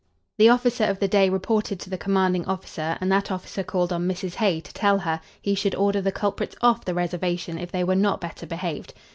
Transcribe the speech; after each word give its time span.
The 0.39 0.49
officer 0.49 0.83
of 0.85 0.97
the 0.99 1.07
day 1.07 1.29
reported 1.29 1.79
to 1.81 1.89
the 1.91 1.95
commanding 1.95 2.43
officer, 2.47 2.97
and 2.99 3.11
that 3.11 3.29
officer 3.31 3.61
called 3.63 3.93
on 3.93 4.07
Mrs. 4.07 4.33
Hay 4.33 4.59
to 4.59 4.73
tell 4.73 4.97
her 4.97 5.21
he 5.43 5.53
should 5.53 5.75
order 5.75 6.01
the 6.01 6.11
culprits 6.11 6.55
off 6.59 6.83
the 6.85 6.95
reservation 6.95 7.59
if 7.59 7.71
they 7.71 7.83
were 7.83 7.93
not 7.93 8.19
better 8.19 8.47
behaved. 8.47 8.95